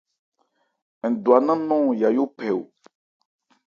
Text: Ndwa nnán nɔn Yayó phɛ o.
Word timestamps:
Ndwa 1.09 1.37
nnán 1.39 1.61
nɔn 1.67 1.83
Yayó 2.01 2.23
phɛ 2.35 2.47
o. 2.59 2.61